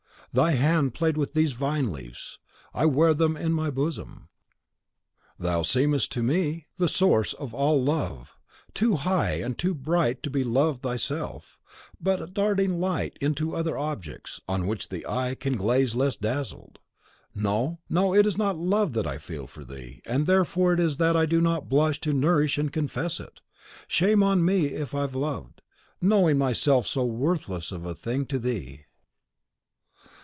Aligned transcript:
Thy 0.33 0.51
hand 0.51 0.93
played 0.93 1.17
with 1.17 1.33
these 1.33 1.51
vine 1.51 1.91
leaves; 1.91 2.39
I 2.73 2.85
wear 2.85 3.13
them 3.13 3.35
in 3.35 3.51
my 3.51 3.69
bosom. 3.69 4.29
Thou 5.37 5.61
seemest 5.61 6.09
to 6.13 6.23
me 6.23 6.67
the 6.77 6.87
source 6.87 7.33
of 7.33 7.53
all 7.53 7.83
love; 7.83 8.37
too 8.73 8.95
high 8.95 9.31
and 9.41 9.57
too 9.57 9.73
bright 9.75 10.23
to 10.23 10.29
be 10.29 10.45
loved 10.45 10.83
thyself, 10.83 11.59
but 11.99 12.33
darting 12.33 12.79
light 12.79 13.17
into 13.19 13.53
other 13.53 13.77
objects, 13.77 14.39
on 14.47 14.67
which 14.67 14.87
the 14.87 15.05
eye 15.05 15.35
can 15.35 15.57
gaze 15.57 15.95
less 15.95 16.15
dazzled. 16.15 16.79
No, 17.35 17.81
no; 17.89 18.15
it 18.15 18.25
is 18.25 18.37
not 18.37 18.55
love 18.57 18.93
that 18.93 19.05
I 19.05 19.17
feel 19.17 19.47
for 19.47 19.65
thee, 19.65 20.01
and 20.05 20.27
therefore 20.27 20.71
it 20.71 20.79
is 20.79 20.95
that 20.95 21.17
I 21.17 21.25
do 21.25 21.41
not 21.41 21.67
blush 21.67 21.99
to 21.99 22.13
nourish 22.13 22.57
and 22.57 22.71
confess 22.71 23.19
it. 23.19 23.41
Shame 23.85 24.23
on 24.23 24.45
me 24.45 24.67
if 24.67 24.95
I 24.95 25.03
loved, 25.03 25.61
knowing 25.99 26.37
myself 26.37 26.87
so 26.87 27.03
worthless 27.03 27.73
a 27.73 27.93
thing 27.95 28.25
to 28.27 28.39
thee! 28.39 28.85